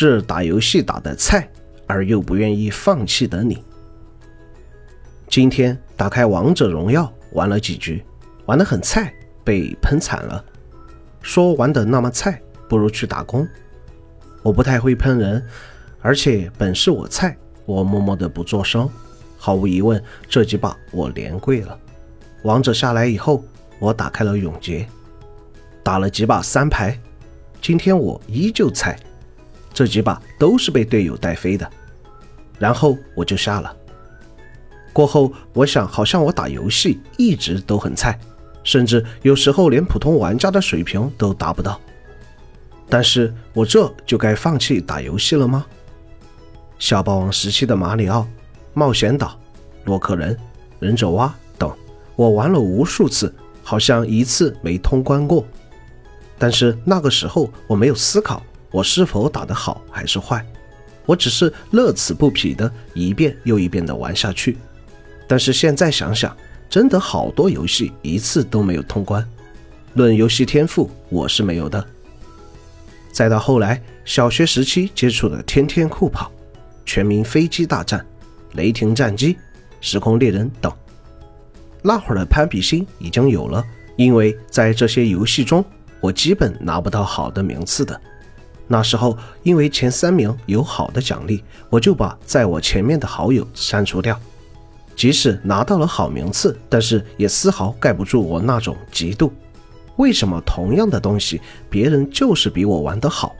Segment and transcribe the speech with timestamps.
[0.00, 1.46] 是打游戏打的菜，
[1.86, 3.62] 而又不愿意放弃的你。
[5.28, 8.02] 今天打开王者荣耀玩了几局，
[8.46, 9.12] 玩得很菜，
[9.44, 10.42] 被喷惨了。
[11.20, 13.46] 说玩得那么菜，不如去打工。
[14.42, 15.46] 我不太会喷人，
[16.00, 17.36] 而且本是我菜，
[17.66, 18.88] 我默默的不作声。
[19.36, 21.78] 毫无疑问，这几把我连跪了。
[22.44, 23.44] 王者下来以后，
[23.78, 24.88] 我打开了永劫，
[25.82, 26.98] 打了几把三排。
[27.60, 28.98] 今天我依旧菜，
[29.72, 31.70] 这几把都是被队友带飞的。
[32.58, 33.74] 然后我就下了。
[34.92, 38.18] 过后我想，好像我打游戏一直都很菜，
[38.64, 41.80] 甚至有时候连普通玩家的水平都达不到。
[42.88, 45.64] 但是我这就该放弃打游戏了吗？
[46.78, 48.26] 小霸王时期的马里奥、
[48.74, 49.38] 冒险岛、
[49.84, 50.36] 洛克人、
[50.80, 51.72] 忍者蛙等，
[52.16, 55.46] 我玩了无数次，好像一次没通关过。
[56.36, 60.44] 但是那个时候我没有思考我是否打得好还是坏，
[61.06, 64.56] 我只是乐此不疲的一遍又一遍的玩下去。
[65.26, 66.36] 但是现在想想，
[66.68, 69.26] 真的好多游戏一次都没有通关。
[69.94, 71.84] 论游戏天赋，我是没有的。
[73.12, 76.30] 再到后来，小学时期接触的《天天酷跑》
[76.86, 77.98] 《全民飞机大战》
[78.52, 79.34] 《雷霆战机》
[79.80, 80.72] 《时空猎人》等，
[81.82, 83.64] 那会儿的攀比心已经有了，
[83.96, 85.64] 因为在这些游戏中，
[86.00, 88.00] 我基本拿不到好的名次的。
[88.72, 94.16] 那时候，因为前三名有好的奖励，我就把在我前面的好友删除掉。
[94.94, 99.28] 即使拿到了好名次，但是也丝毫盖不住我那种嫉妒。
[99.96, 103.34] 为什么同样的东西，别人就是比我玩得好？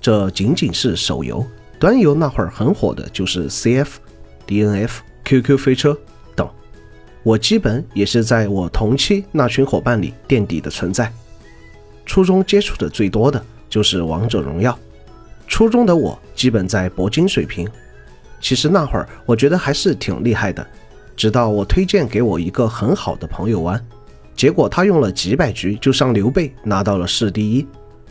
[0.00, 1.44] 这仅仅是手游，
[1.78, 3.88] 端游那会儿很火的就是 CF、
[4.46, 4.90] DNF、
[5.22, 5.94] QQ 飞车
[6.34, 6.48] 等。
[7.22, 11.12] 我基本也是在我同期那群伙伴里垫底的存在。
[12.06, 14.78] 初中接触的最多的就是王者荣耀，
[15.46, 17.68] 初中的我基本在铂金水平。
[18.40, 20.66] 其实那会儿我觉得还是挺厉害的，
[21.16, 23.82] 直到我推荐给我一个很好的朋友玩。
[24.36, 27.66] 结果他用了几百局就上刘备，拿到了市第一。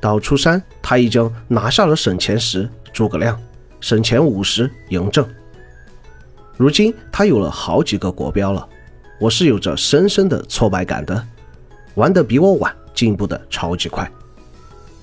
[0.00, 3.38] 到初三，他已经拿下了省前十诸葛亮，
[3.80, 5.26] 省前五十嬴政。
[6.56, 8.66] 如今他有了好几个国标了，
[9.20, 11.22] 我是有着深深的挫败感的。
[11.96, 14.10] 玩的比我晚，进步的超级快。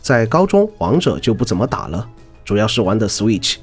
[0.04, 2.06] 在高中，王者就不怎么打了，
[2.44, 3.56] 主要是玩的 Switch。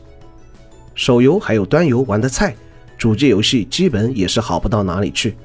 [0.95, 2.57] 手游还有端游玩的菜，
[2.97, 5.37] 主机游戏基本也是好不到哪里去。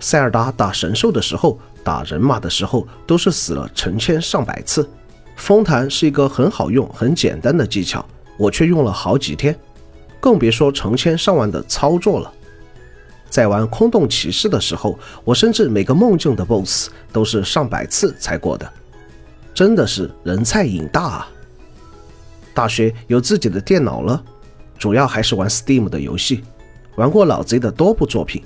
[0.00, 4.86] 塞尔达打神兽的时候，打人马的时候，都是死了成千上百次。
[5.34, 8.04] 风弹是一个很好用、很简单的技巧，
[8.36, 9.58] 我却用了好几天，
[10.20, 12.30] 更别说成千上万的操作了。
[13.30, 18.70] 在玩空洞骑士的时候，我甚至每个梦境的 BOSS 都是上百次才过的，
[19.58, 21.28] 真的是人菜瘾大啊！
[22.54, 24.22] 大学有自己的电脑了，
[24.78, 26.44] 主要还是玩 Steam 的游戏，
[26.94, 28.40] 玩过老贼的多部作品。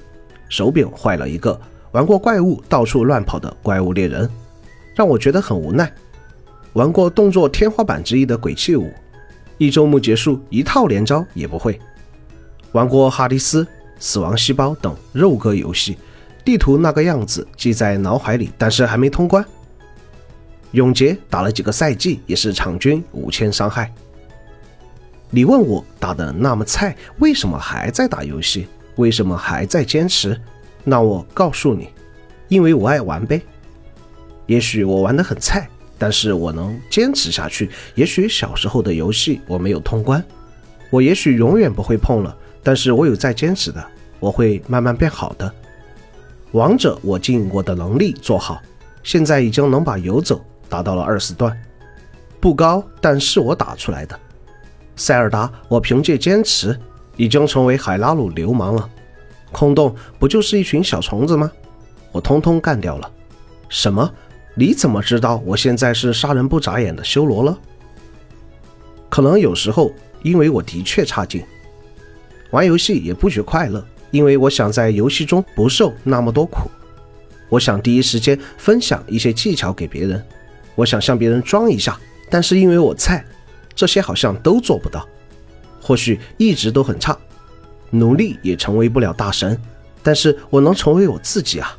[0.49, 4.27] 手柄坏了一个，玩过怪物到处乱跑的怪物猎人，
[4.97, 5.93] 让我觉得很无奈。
[6.73, 8.91] 玩过动作天花板之一的鬼泣五，
[9.59, 11.79] 一周目结束一套连招也不会。
[12.73, 13.67] 玩过哈迪斯、
[13.99, 15.99] 死亡细胞等肉鸽游戏，
[16.43, 19.45] 地图那个样子记在脑海里，但是还没通关。
[20.73, 23.93] 永劫打了几个赛季，也是场均五千伤害。
[25.31, 28.67] 你问我打的那么菜，为什么还在打游戏？
[28.97, 30.39] 为什么还在坚持？
[30.85, 31.89] 那我告诉你，
[32.49, 33.41] 因为我爱玩呗。
[34.47, 37.71] 也许我玩得很菜，但是我能坚持下去。
[37.95, 40.23] 也许小时候的游戏我没有通关，
[40.91, 43.83] 我也许永远不会碰了，但是我有在坚持的，
[44.21, 45.51] 我会慢慢变好的。
[46.51, 48.61] 王者我尽我的能力做好，
[49.03, 51.55] 现在已经能把游走达到了二十段，
[52.41, 54.19] 不高，但是我打出来的。
[54.97, 56.75] 塞尔达我凭借坚持。
[57.19, 58.89] 已经成为海拉鲁流氓了，
[59.53, 61.53] 空洞不就是一群小虫子吗？
[62.11, 63.11] 我通通干掉了。
[63.69, 64.11] 什么？
[64.55, 67.59] 你怎么知道我现在是杀人不眨眼的修罗了？
[69.11, 69.93] 可能有时候
[70.23, 71.45] 因为我的确差劲，
[72.51, 76.71] 玩游戏也不觉快乐，因为我想在游戏中不受那么多苦。
[77.51, 80.25] 我想第一时间分享一些技巧给别人，
[80.75, 81.99] 我想向别人装一下，
[82.31, 83.25] 但是因为我菜，
[83.75, 85.07] 这些好像都做不到。
[85.81, 87.17] 或许一直都很差，
[87.91, 89.61] 努力也成为不了大神，
[90.03, 91.77] 但是我能成为我自己啊。